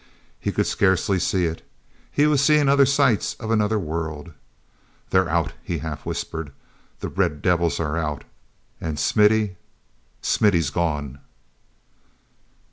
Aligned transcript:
He 0.39 0.51
could 0.51 0.65
scarcely 0.65 1.19
see 1.19 1.45
it—he 1.45 2.25
was 2.25 2.43
seeing 2.43 2.67
other 2.67 2.87
sights 2.87 3.35
of 3.35 3.51
another 3.51 3.77
world. 3.77 4.33
"They're 5.11 5.29
out," 5.29 5.53
he 5.61 5.77
half 5.77 6.07
whispered. 6.07 6.51
"The 7.01 7.07
red 7.09 7.43
devils 7.43 7.79
are 7.79 7.99
out—and 7.99 8.97
Smithy—Smithy's 8.99 10.71
gone!" 10.71 11.19